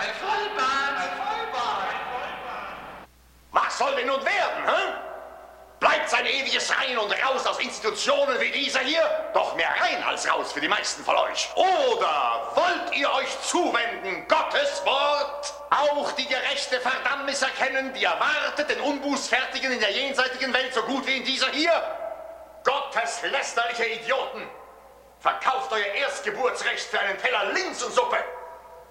[0.00, 0.96] Ein Vollbart!
[0.96, 1.90] Ein Vollbart!
[3.52, 4.94] Was soll denn nun werden, hä?
[5.78, 9.02] Bleibt sein ewiges Rein und Raus aus Institutionen wie dieser hier?
[9.34, 11.50] Doch mehr rein als raus für die meisten von euch.
[11.54, 15.52] Oder wollt ihr euch zuwenden, Gottes Wort?
[15.68, 21.06] Auch die gerechte Verdammnis erkennen, die erwartet den Unbußfertigen in der jenseitigen Welt so gut
[21.06, 21.72] wie in dieser hier?
[22.64, 24.48] Gottes lästerliche Idioten!
[25.18, 28.24] Verkauft euer Erstgeburtsrecht für einen Teller Linsensuppe,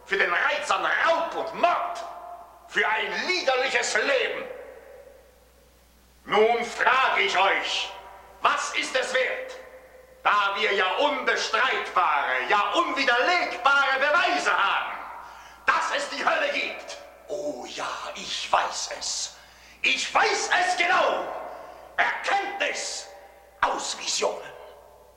[0.10, 2.04] für den Reiz an Raub und Mord,
[2.68, 4.44] für ein liederliches Leben.
[6.26, 7.92] Nun frage ich euch,
[8.42, 9.56] was ist es wert,
[10.24, 14.98] da wir ja unbestreitbare, ja unwiderlegbare Beweise haben,
[15.68, 16.98] dass es die Hölle gibt?
[17.28, 19.38] Oh ja, ich weiß es.
[19.84, 21.28] Ich weiß es genau.
[21.98, 23.08] Erkenntnis
[23.62, 24.42] aus Visionen.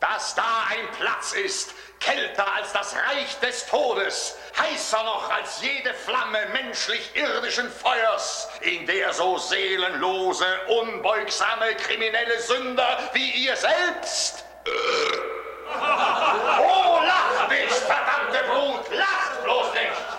[0.01, 5.95] Dass da ein Platz ist, kälter als das Reich des Todes, heißer noch als jede
[5.95, 14.45] Flamme menschlich-irdischen Feuers, in der so seelenlose, unbeugsame, kriminelle Sünder wie ihr selbst.
[15.75, 20.13] Oh, lacht nicht, verdammte Brut, lacht bloß nicht!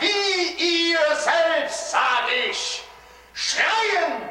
[0.00, 2.82] Wie ihr selbst, sag ich,
[3.34, 4.22] schreien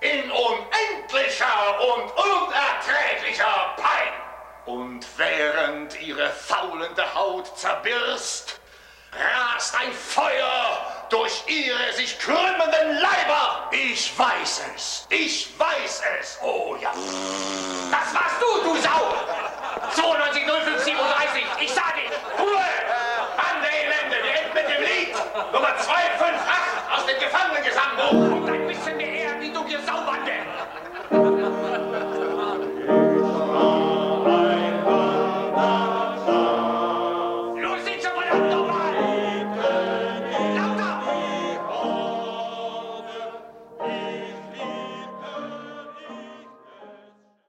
[0.00, 4.12] in unendlicher und unerträglicher Pein.
[4.66, 8.47] Und während ihre faulende Haut zerbirst,
[9.12, 13.68] rast ein Feuer durch ihre sich krümmenden Leiber.
[13.70, 16.92] Ich weiß es, ich weiß es, oh ja.
[17.90, 19.14] Das warst du, du Sau!
[19.94, 22.02] 92 05 37, ich sage
[22.38, 22.64] Ruhe!
[23.36, 25.52] Bande Elende, wir enden mit dem Lied.
[25.52, 25.92] Nummer 2